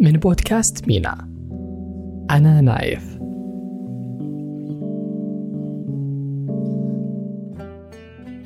من 0.00 0.12
بودكاست 0.12 0.88
مينا. 0.88 1.28
أنا 2.30 2.60
نايف. 2.60 3.18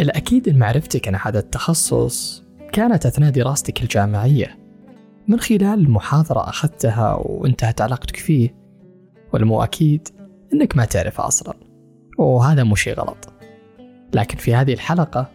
الأكيد 0.01 0.49
أن 0.49 0.59
معرفتك 0.59 1.09
عن 1.09 1.15
هذا 1.15 1.39
التخصص 1.39 2.45
كانت 2.73 3.07
أثناء 3.07 3.31
دراستك 3.31 3.83
الجامعية. 3.83 4.59
من 5.29 5.41
خلال 5.41 5.91
محاضرة 5.91 6.49
أخذتها 6.49 7.15
وانتهت 7.15 7.81
علاقتك 7.81 8.17
فيه. 8.17 8.55
والمو 9.33 9.63
أكيد 9.63 10.09
أنك 10.55 10.77
ما 10.77 10.85
تعرفه 10.85 11.27
أصلا. 11.27 11.55
وهذا 12.19 12.63
مو 12.63 12.75
شيء 12.75 12.95
غلط. 12.95 13.33
لكن 14.15 14.37
في 14.37 14.55
هذه 14.55 14.73
الحلقة 14.73 15.31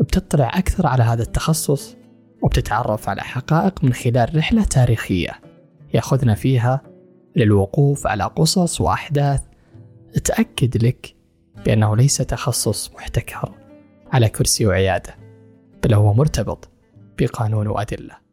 بتطلع 0.00 0.58
أكثر 0.58 0.86
على 0.86 1.02
هذا 1.02 1.22
التخصص 1.22 1.96
وبتتعرف 2.42 3.08
على 3.08 3.20
حقائق 3.20 3.84
من 3.84 3.92
خلال 3.92 4.36
رحلة 4.36 4.64
تاريخية. 4.64 5.43
ياخذنا 5.94 6.34
فيها 6.34 6.80
للوقوف 7.36 8.06
على 8.06 8.24
قصص 8.24 8.80
وأحداث 8.80 9.42
تأكد 10.24 10.84
لك 10.84 11.14
بأنه 11.66 11.96
ليس 11.96 12.16
تخصص 12.16 12.90
محتكر 12.94 13.54
على 14.12 14.28
كرسي 14.28 14.66
وعيادة 14.66 15.16
بل 15.82 15.94
هو 15.94 16.12
مرتبط 16.14 16.68
بقانون 17.18 17.66
وأدلة. 17.66 18.23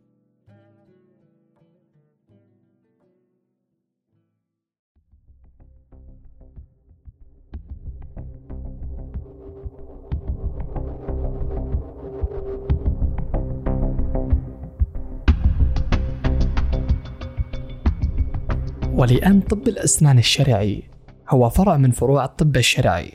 ولأن 19.01 19.41
طب 19.41 19.67
الأسنان 19.67 20.19
الشرعي 20.19 20.83
هو 21.29 21.49
فرع 21.49 21.77
من 21.77 21.91
فروع 21.91 22.25
الطب 22.25 22.57
الشرعي 22.57 23.13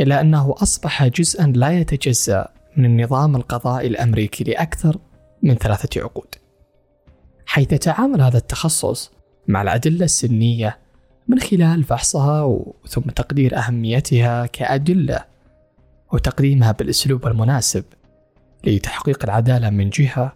إلا 0.00 0.20
أنه 0.20 0.54
أصبح 0.58 1.06
جزءا 1.06 1.46
لا 1.46 1.80
يتجزأ 1.80 2.48
من 2.76 2.84
النظام 2.84 3.36
القضائي 3.36 3.86
الأمريكي 3.86 4.44
لأكثر 4.44 4.98
من 5.42 5.54
ثلاثة 5.54 6.02
عقود. 6.02 6.34
حيث 7.46 7.72
يتعامل 7.72 8.20
هذا 8.20 8.38
التخصص 8.38 9.10
مع 9.48 9.62
الأدلة 9.62 10.04
السنية 10.04 10.78
من 11.28 11.38
خلال 11.38 11.84
فحصها 11.84 12.58
ثم 12.88 13.00
تقدير 13.00 13.58
أهميتها 13.58 14.46
كأدلة 14.46 15.24
وتقديمها 16.12 16.72
بالأسلوب 16.72 17.26
المناسب 17.26 17.84
لتحقيق 18.64 19.24
العدالة 19.24 19.70
من 19.70 19.90
جهة 19.90 20.32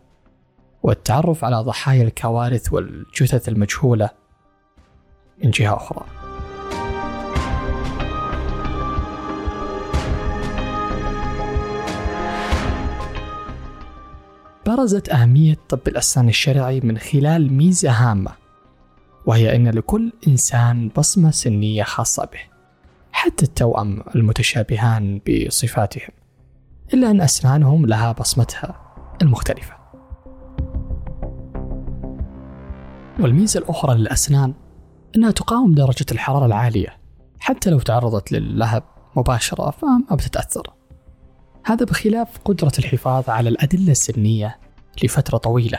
والتعرف 0.83 1.44
على 1.44 1.56
ضحايا 1.56 2.02
الكوارث 2.02 2.72
والجثث 2.72 3.48
المجهولة 3.48 4.25
من 5.45 5.51
جهة 5.51 5.77
أخرى. 5.77 6.06
برزت 14.67 15.09
أهمية 15.09 15.57
طب 15.69 15.81
الأسنان 15.89 16.29
الشرعي 16.29 16.81
من 16.81 16.98
خلال 16.98 17.53
ميزة 17.53 17.91
هامة 17.91 18.33
وهي 19.27 19.57
أن 19.57 19.69
لكل 19.69 20.12
إنسان 20.29 20.89
بصمة 20.97 21.31
سنية 21.31 21.83
خاصة 21.83 22.25
به 22.25 22.41
حتى 23.12 23.45
التوأم 23.45 24.03
المتشابهان 24.14 25.20
بصفاتهم 25.29 26.11
إلا 26.95 27.11
أن 27.11 27.20
أسنانهم 27.20 27.87
لها 27.87 28.12
بصمتها 28.12 28.81
المختلفة. 29.23 29.77
والميزة 33.20 33.61
الأخرى 33.61 33.98
للأسنان 33.98 34.55
أنها 35.16 35.30
تقاوم 35.30 35.74
درجة 35.74 36.06
الحرارة 36.12 36.46
العالية. 36.46 36.98
حتى 37.40 37.70
لو 37.70 37.80
تعرضت 37.80 38.32
للهب 38.32 38.82
مباشرة 39.16 39.70
فما 39.70 40.16
بتتأثر. 40.16 40.72
هذا 41.64 41.84
بخلاف 41.84 42.28
قدرة 42.44 42.72
الحفاظ 42.78 43.30
على 43.30 43.48
الأدلة 43.48 43.92
السنية 43.92 44.58
لفترة 45.02 45.38
طويلة 45.38 45.78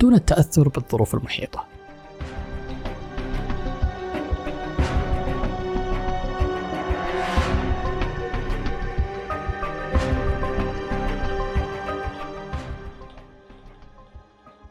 دون 0.00 0.14
التأثر 0.14 0.68
بالظروف 0.68 1.14
المحيطة. 1.14 1.64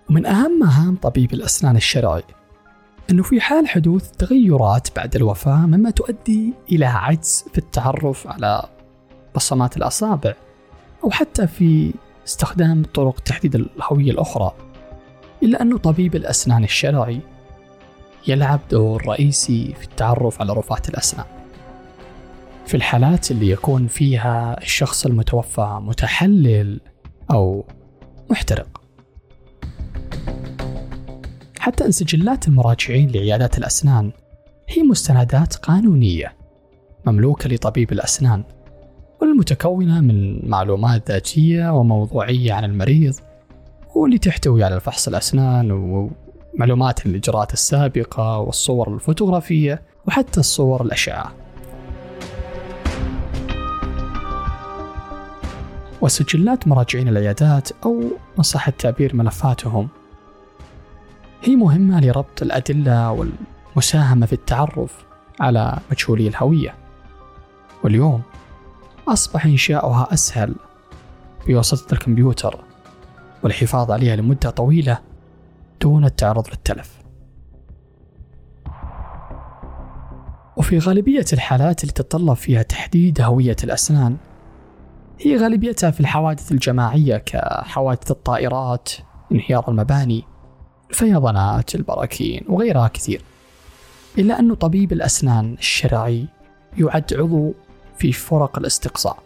ومن 0.09 0.25
أهم 0.25 0.59
مهام 0.59 0.95
طبيب 0.95 1.33
الأسنان 1.33 1.75
الشرعي 1.75 2.23
أنه 3.09 3.23
في 3.23 3.41
حال 3.41 3.67
حدوث 3.67 4.11
تغيرات 4.11 4.95
بعد 4.95 5.15
الوفاة 5.15 5.65
مما 5.65 5.89
تؤدي 5.89 6.53
إلى 6.71 6.85
عجز 6.85 7.45
في 7.51 7.57
التعرف 7.57 8.27
على 8.27 8.63
بصمات 9.35 9.77
الأصابع 9.77 10.33
أو 11.03 11.11
حتى 11.11 11.47
في 11.47 11.93
استخدام 12.27 12.83
طرق 12.93 13.19
تحديد 13.19 13.55
الهوية 13.55 14.11
الأخرى 14.11 14.51
إلا 15.43 15.61
أنه 15.61 15.77
طبيب 15.77 16.15
الأسنان 16.15 16.63
الشرعي 16.63 17.19
يلعب 18.27 18.59
دور 18.71 19.07
رئيسي 19.07 19.73
في 19.79 19.83
التعرف 19.83 20.41
على 20.41 20.53
رفات 20.53 20.89
الأسنان. 20.89 21.25
في 22.65 22.77
الحالات 22.77 23.31
اللي 23.31 23.49
يكون 23.49 23.87
فيها 23.87 24.57
الشخص 24.61 25.05
المتوفى 25.05 25.79
متحلل 25.81 26.79
أو 27.31 27.65
محترق 28.29 28.70
حتى 31.61 31.85
أن 31.85 31.91
سجلات 31.91 32.47
المراجعين 32.47 33.09
لعيادات 33.09 33.57
الأسنان 33.57 34.11
هي 34.69 34.83
مستندات 34.83 35.55
قانونية 35.55 36.35
مملوكة 37.05 37.49
لطبيب 37.49 37.91
الأسنان 37.91 38.43
والمتكونة 39.21 40.01
من 40.01 40.49
معلومات 40.49 41.11
ذاتية 41.11 41.73
وموضوعية 41.73 42.53
عن 42.53 42.63
المريض 42.63 43.15
واللي 43.95 44.17
تحتوي 44.17 44.63
على 44.63 44.75
الفحص 44.75 45.07
الأسنان 45.07 45.71
ومعلومات 45.71 47.05
الإجراءات 47.05 47.53
السابقة 47.53 48.39
والصور 48.39 48.93
الفوتوغرافية 48.93 49.81
وحتى 50.07 50.39
الصور 50.39 50.81
الأشعة. 50.81 51.31
وسجلات 56.01 56.67
مراجعين 56.67 57.07
العيادات 57.07 57.69
أو 57.85 58.01
إن 58.37 58.43
صح 58.43 58.67
التعبير 58.67 59.15
ملفاتهم 59.15 59.89
هي 61.43 61.55
مهمة 61.55 61.99
لربط 61.99 62.41
الأدلة 62.41 63.11
والمساهمة 63.11 64.25
في 64.25 64.33
التعرف 64.33 65.05
على 65.39 65.79
مجهولي 65.91 66.27
الهوية. 66.27 66.75
واليوم 67.83 68.21
أصبح 69.07 69.45
إنشاؤها 69.45 70.13
أسهل 70.13 70.55
بواسطة 71.47 71.93
الكمبيوتر 71.93 72.63
والحفاظ 73.43 73.91
عليها 73.91 74.15
لمدة 74.15 74.49
طويلة 74.49 74.99
دون 75.81 76.05
التعرض 76.05 76.47
للتلف. 76.47 77.01
وفي 80.57 80.79
غالبية 80.79 81.25
الحالات 81.33 81.81
اللي 81.81 81.93
تتطلب 81.93 82.33
فيها 82.33 82.61
تحديد 82.61 83.21
هوية 83.21 83.55
الأسنان 83.63 84.17
هي 85.19 85.37
غالبيتها 85.37 85.91
في 85.91 85.99
الحوادث 85.99 86.51
الجماعية 86.51 87.17
كحوادث 87.17 88.11
الطائرات 88.11 88.89
انهيار 89.31 89.69
المباني 89.69 90.30
الفيضانات 90.91 91.75
البراكين 91.75 92.43
وغيرها 92.47 92.87
كثير. 92.87 93.21
إلا 94.17 94.39
أن 94.39 94.53
طبيب 94.53 94.91
الأسنان 94.91 95.53
الشرعي 95.59 96.25
يعد 96.77 97.13
عضو 97.13 97.53
في 97.97 98.11
فرق 98.11 98.57
الاستقصاء 98.57 99.23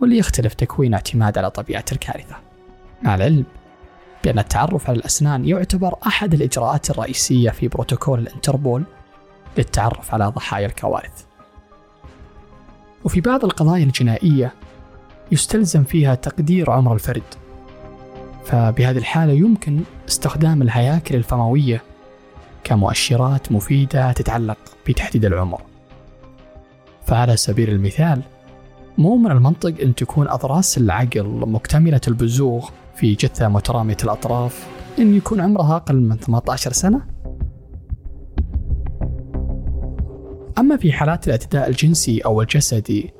واللي 0.00 0.18
يختلف 0.18 0.54
تكوين 0.54 0.94
اعتماد 0.94 1.38
على 1.38 1.50
طبيعة 1.50 1.84
الكارثة. 1.92 2.36
مع 3.02 3.14
العلم 3.14 3.44
بأن 4.24 4.38
التعرف 4.38 4.90
على 4.90 4.98
الأسنان 4.98 5.44
يعتبر 5.48 5.94
أحد 6.06 6.34
الإجراءات 6.34 6.90
الرئيسية 6.90 7.50
في 7.50 7.68
بروتوكول 7.68 8.18
الانتربول 8.18 8.84
للتعرف 9.58 10.14
على 10.14 10.26
ضحايا 10.26 10.66
الكوارث. 10.66 11.24
وفي 13.04 13.20
بعض 13.20 13.44
القضايا 13.44 13.84
الجنائية 13.84 14.52
يستلزم 15.32 15.84
فيها 15.84 16.14
تقدير 16.14 16.70
عمر 16.70 16.94
الفرد. 16.94 17.22
فبهذه 18.44 18.98
الحالة 18.98 19.32
يمكن 19.32 19.80
استخدام 20.08 20.62
الهياكل 20.62 21.14
الفموية 21.14 21.82
كمؤشرات 22.64 23.52
مفيدة 23.52 24.12
تتعلق 24.12 24.58
بتحديد 24.88 25.24
العمر. 25.24 25.60
فعلى 27.06 27.36
سبيل 27.36 27.70
المثال 27.70 28.22
مو 28.98 29.16
من 29.16 29.30
المنطق 29.30 29.80
أن 29.82 29.94
تكون 29.94 30.28
أضراس 30.28 30.78
العقل 30.78 31.24
مكتملة 31.46 32.00
البزوغ 32.08 32.70
في 32.96 33.14
جثة 33.14 33.48
مترامية 33.48 33.96
الأطراف 34.04 34.66
أن 34.98 35.16
يكون 35.16 35.40
عمرها 35.40 35.76
أقل 35.76 36.00
من 36.00 36.16
18 36.16 36.72
سنة؟ 36.72 37.06
أما 40.58 40.76
في 40.76 40.92
حالات 40.92 41.26
الاعتداء 41.26 41.68
الجنسي 41.68 42.20
أو 42.20 42.42
الجسدي 42.42 43.10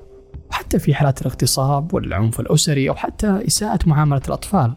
وحتى 0.50 0.78
في 0.78 0.94
حالات 0.94 1.20
الاغتصاب 1.20 1.94
والعنف 1.94 2.40
الأسري 2.40 2.88
أو 2.88 2.94
حتى 2.94 3.40
إساءة 3.46 3.78
معاملة 3.86 4.22
الأطفال 4.28 4.76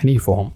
وتعنيفهم 0.00 0.50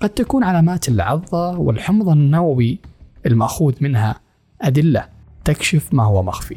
قد 0.00 0.10
تكون 0.10 0.44
علامات 0.44 0.88
العضة 0.88 1.58
والحمض 1.58 2.08
النووي 2.08 2.78
المأخوذ 3.26 3.74
منها 3.80 4.20
أدلة 4.62 5.08
تكشف 5.44 5.94
ما 5.94 6.04
هو 6.04 6.22
مخفي. 6.22 6.56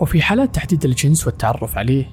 وفي 0.00 0.22
حالات 0.22 0.54
تحديد 0.54 0.84
الجنس 0.84 1.26
والتعرف 1.26 1.78
عليه 1.78 2.04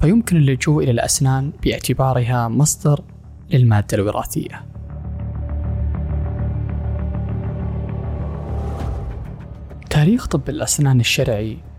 فيمكن 0.00 0.36
اللجوء 0.36 0.84
إلى 0.84 0.90
الأسنان 0.90 1.52
باعتبارها 1.64 2.48
مصدر 2.48 3.04
للمادة 3.50 3.86
الوراثية. 3.92 4.66
تاريخ 9.90 10.26
طب 10.26 10.48
الأسنان 10.48 11.00
الشرعي 11.00 11.69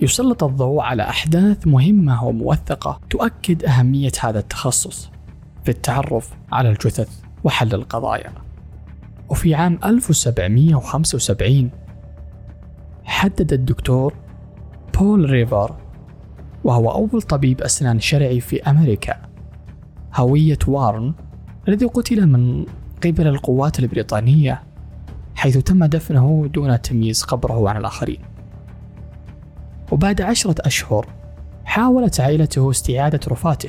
يسلط 0.00 0.44
الضوء 0.44 0.80
على 0.82 1.02
أحداث 1.02 1.66
مهمة 1.66 2.24
وموثقة 2.24 3.00
تؤكد 3.10 3.64
أهمية 3.64 4.12
هذا 4.20 4.38
التخصص 4.38 5.10
في 5.64 5.68
التعرف 5.70 6.30
على 6.52 6.68
الجثث 6.68 7.20
وحل 7.44 7.74
القضايا. 7.74 8.32
وفي 9.28 9.54
عام 9.54 9.78
1775 9.84 11.70
حدد 13.04 13.52
الدكتور 13.52 14.14
بول 14.98 15.30
ريفر 15.30 15.76
وهو 16.64 16.90
أول 16.90 17.22
طبيب 17.22 17.60
أسنان 17.60 18.00
شرعي 18.00 18.40
في 18.40 18.62
أمريكا 18.62 19.16
هوية 20.14 20.58
وارن 20.68 21.14
الذي 21.68 21.86
قتل 21.86 22.26
من 22.26 22.66
قبل 23.04 23.26
القوات 23.26 23.78
البريطانية 23.78 24.62
حيث 25.34 25.58
تم 25.58 25.84
دفنه 25.84 26.48
دون 26.54 26.82
تمييز 26.82 27.22
قبره 27.22 27.68
عن 27.70 27.76
الآخرين 27.76 28.18
وبعد 29.92 30.20
عشرة 30.20 30.54
أشهر 30.60 31.06
حاولت 31.64 32.20
عائلته 32.20 32.70
استعادة 32.70 33.20
رفاته 33.28 33.68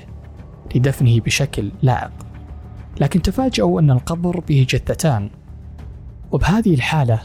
لدفنه 0.76 1.20
بشكل 1.20 1.72
لائق 1.82 2.12
لكن 3.00 3.22
تفاجأوا 3.22 3.82
أن 3.82 3.92
القبر 3.92 4.40
به 4.40 4.66
جثتان. 4.70 5.30
وبهذه 6.32 6.74
الحالة 6.74 7.22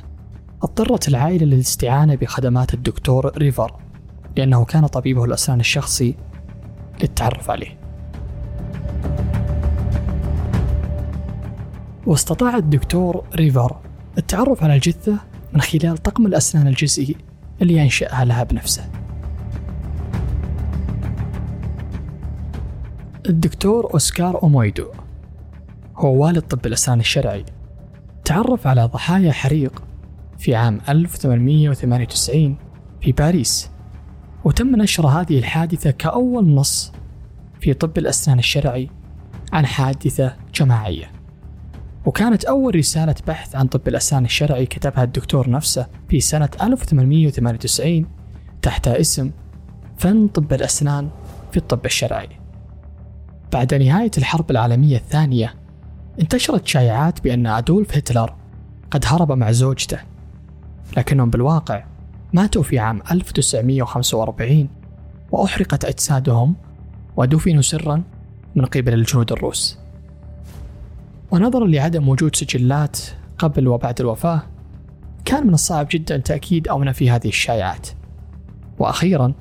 اضطرت 0.63 1.09
العائلة 1.09 1.47
للاستعانة 1.47 2.15
بخدمات 2.15 2.75
الدكتور 2.75 3.33
ريفر 3.39 3.77
لأنه 4.37 4.65
كان 4.65 4.87
طبيبه 4.87 5.25
الأسنان 5.25 5.61
الشخصي 5.61 6.15
للتعرف 7.01 7.51
عليه. 7.51 7.79
واستطاع 12.07 12.57
الدكتور 12.57 13.25
ريفر 13.35 13.77
التعرف 14.19 14.63
على 14.63 14.75
الجثة 14.75 15.19
من 15.53 15.61
خلال 15.61 15.99
طقم 15.99 16.27
الأسنان 16.27 16.67
الجزئي 16.67 17.17
اللي 17.63 17.75
ينشأها 17.77 18.25
لها 18.25 18.45
بنفسه. 18.45 18.91
الدكتور 23.29 23.95
أوسكار 23.95 24.43
أومويدو 24.43 24.87
هو 25.97 26.25
والد 26.25 26.43
طب 26.43 26.67
الأسنان 26.67 27.01
الشرعي. 27.01 27.45
تعرف 28.25 28.67
على 28.67 28.85
ضحايا 28.85 29.33
حريق 29.33 29.83
في 30.39 30.55
عام 30.55 30.81
1898 30.89 32.57
في 33.01 33.13
باريس 33.13 33.71
وتم 34.45 34.77
نشر 34.77 35.07
هذه 35.07 35.39
الحادثة 35.39 35.91
كأول 35.91 36.55
نص 36.55 36.93
في 37.61 37.75
طب 37.75 37.99
الأسنان 37.99 38.39
الشرعي 38.39 38.91
عن 39.53 39.67
حادثة 39.67 40.37
جماعية. 40.55 41.14
وكانت 42.07 42.45
أول 42.45 42.75
رسالة 42.75 43.15
بحث 43.27 43.57
عن 43.57 43.67
طب 43.67 43.89
الأسنان 43.89 44.25
الشرعي 44.25 44.67
كتبها 44.67 45.05
الدكتور 45.05 45.51
نفسه 45.51 45.87
في 46.09 46.21
سنة 46.21 46.49
1898 46.63 48.07
تحت 48.63 48.89
اسم 48.89 49.31
فن 49.99 50.29
طب 50.29 50.53
الأسنان 50.53 51.09
في 51.51 51.57
الطب 51.57 51.87
الشرعي. 51.87 52.29
بعد 53.53 53.75
نهاية 53.75 54.11
الحرب 54.19 54.51
العالمية 54.51 54.97
الثانية 54.97 55.55
انتشرت 56.21 56.67
شائعات 56.67 57.25
بأن 57.25 57.47
أدولف 57.47 57.97
هتلر 57.97 58.35
قد 58.91 59.05
هرب 59.07 59.33
مع 59.33 59.53
زوجته 59.53 59.99
لكنهم 60.97 61.31
بالواقع 61.31 61.85
ماتوا 62.33 62.63
في 62.63 62.79
عام 62.79 63.03
1945 63.11 64.69
وأحرقت 65.33 65.85
أجسادهم 65.85 66.55
ودفنوا 67.17 67.63
سرا 67.63 68.03
من 68.55 68.65
قبل 68.65 68.95
الجنود 68.95 69.33
الروس 69.33 69.79
ونظرا 71.31 71.67
لعدم 71.67 72.09
وجود 72.09 72.37
سجلات 72.37 72.99
قبل 73.39 73.69
وبعد 73.69 74.01
الوفاة 74.01 74.43
كان 75.25 75.47
من 75.47 75.55
الصعب 75.55 75.87
جدا 75.91 76.17
تأكيد 76.17 76.69
أو 76.69 76.85
نفي 76.85 77.11
هذه 77.11 77.29
الشائعات. 77.29 77.89
وأخيرا 78.79 79.35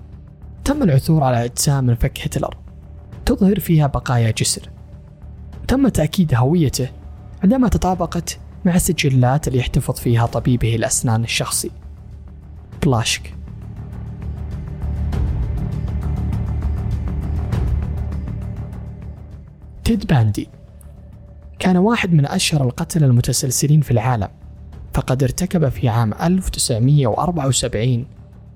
تم 0.64 0.84
العثور 0.84 1.24
على 1.24 1.46
أجسام 1.46 1.84
من 1.84 1.96
فك 1.96 2.20
هتلر 2.22 2.58
تظهر 3.26 3.60
فيها 3.60 3.88
بقايا 3.88 4.32
جسر. 4.32 4.70
تم 5.68 5.88
تأكيد 5.88 6.36
هويته 6.36 6.90
عندما 7.44 7.68
تطابقت 7.68 8.40
مع 8.66 8.76
السجلات 8.76 9.48
اللي 9.48 9.60
يحتفظ 9.60 10.00
فيها 10.00 10.26
طبيبه 10.26 10.76
الأسنان 10.76 11.24
الشخصي. 11.24 11.72
بلاشك. 12.84 13.34
تيد 19.84 20.08
باندي. 20.08 20.50
كان 21.64 21.78
واحد 21.78 22.14
من 22.14 22.26
أشهر 22.26 22.64
القتلة 22.64 23.08
المتسلسلين 23.08 23.82
في 23.82 23.92
العالم 23.92 24.28
فقد 24.94 25.24
ارتكب 25.24 25.70
في 25.70 25.90
عام 25.90 26.14
1974 26.14 28.06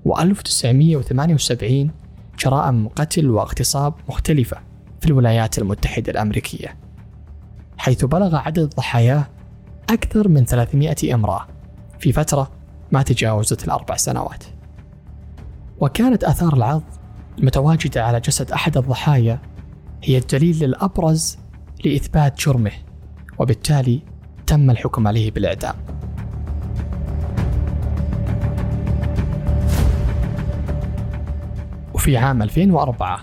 و 0.04 0.18
1978 0.18 1.90
جرائم 2.38 2.88
قتل 2.88 3.30
واغتصاب 3.30 3.94
مختلفة 4.08 4.56
في 5.00 5.06
الولايات 5.06 5.58
المتحدة 5.58 6.12
الأمريكية 6.12 6.76
حيث 7.78 8.04
بلغ 8.04 8.36
عدد 8.36 8.74
ضحاياه 8.74 9.26
أكثر 9.90 10.28
من 10.28 10.44
300 10.44 11.14
امرأة 11.14 11.46
في 11.98 12.12
فترة 12.12 12.50
ما 12.92 13.02
تجاوزت 13.02 13.64
الأربع 13.64 13.96
سنوات. 13.96 14.44
وكانت 15.80 16.24
آثار 16.24 16.54
العض 16.54 16.82
المتواجدة 17.38 18.04
على 18.04 18.20
جسد 18.20 18.52
أحد 18.52 18.76
الضحايا 18.76 19.38
هي 20.02 20.18
الدليل 20.18 20.64
الأبرز 20.64 21.38
لإثبات 21.84 22.40
جرمه. 22.40 22.87
وبالتالي 23.38 24.02
تم 24.46 24.70
الحكم 24.70 25.08
عليه 25.08 25.30
بالإعدام. 25.30 25.74
وفي 31.94 32.16
عام 32.16 32.42
2004 32.42 33.20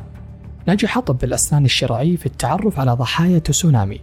نجح 0.67 0.99
طب 0.99 1.23
الأسنان 1.23 1.65
الشرعي 1.65 2.17
في 2.17 2.25
التعرف 2.25 2.79
على 2.79 2.91
ضحايا 2.93 3.39
تسونامي 3.39 4.01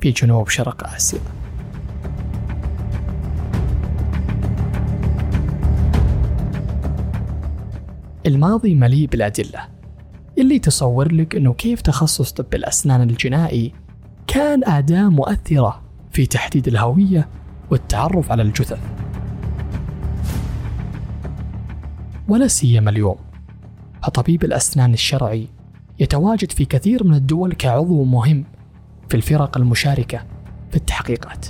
في 0.00 0.10
جنوب 0.10 0.48
شرق 0.48 0.94
آسيا. 0.94 1.20
الماضي 8.26 8.74
مليء 8.74 9.06
بالأدلة 9.06 9.60
اللي 10.38 10.58
تصور 10.58 11.12
لك 11.12 11.36
أنه 11.36 11.52
كيف 11.52 11.80
تخصص 11.80 12.32
طب 12.32 12.54
الأسنان 12.54 13.02
الجنائي 13.02 13.72
كان 14.34 14.64
أداة 14.64 15.08
مؤثرة 15.08 15.82
في 16.10 16.26
تحديد 16.26 16.68
الهوية 16.68 17.28
والتعرف 17.70 18.32
على 18.32 18.42
الجثث. 18.42 18.80
ولا 22.28 22.46
سيما 22.46 22.90
اليوم 22.90 23.16
فطبيب 24.02 24.44
الأسنان 24.44 24.92
الشرعي 24.92 25.48
يتواجد 25.98 26.52
في 26.52 26.64
كثير 26.64 27.04
من 27.04 27.14
الدول 27.14 27.52
كعضو 27.52 28.04
مهم 28.04 28.44
في 29.08 29.14
الفرق 29.16 29.56
المشاركة 29.56 30.24
في 30.70 30.76
التحقيقات. 30.76 31.46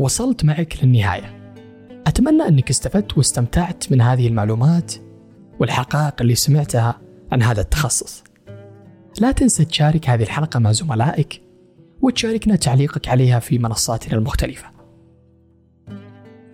وصلت 0.00 0.44
معك 0.44 0.76
للنهاية. 0.82 1.54
أتمنى 2.06 2.42
أنك 2.42 2.70
استفدت 2.70 3.18
واستمتعت 3.18 3.92
من 3.92 4.00
هذه 4.00 4.28
المعلومات 4.28 4.94
والحقائق 5.58 6.14
اللي 6.20 6.34
سمعتها 6.34 7.00
عن 7.32 7.42
هذا 7.42 7.60
التخصص. 7.60 8.24
لا 9.20 9.32
تنسى 9.32 9.64
تشارك 9.64 10.08
هذه 10.08 10.22
الحلقة 10.22 10.60
مع 10.60 10.72
زملائك 10.72 11.42
وتشاركنا 12.02 12.56
تعليقك 12.56 13.08
عليها 13.08 13.38
في 13.38 13.58
منصاتنا 13.58 14.14
المختلفة. 14.14 14.70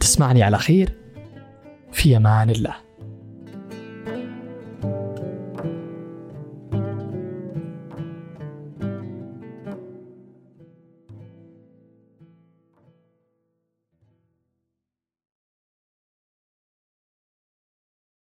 تسمعني 0.01 0.43
على 0.43 0.59
خير. 0.59 0.97
في 1.93 2.17
أمان 2.17 2.51
الله. 2.51 2.86